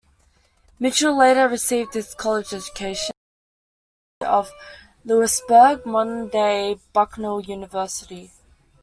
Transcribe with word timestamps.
Mitchell 0.79 1.15
later 1.15 1.47
received 1.47 1.93
his 1.93 2.15
college 2.15 2.53
education 2.53 3.13
at 4.19 4.25
the 4.25 4.25
University 4.25 4.25
of 4.25 4.51
Lewisburg, 5.05 5.85
modern-day 5.85 6.79
Bucknell 6.91 7.41
University. 7.41 8.31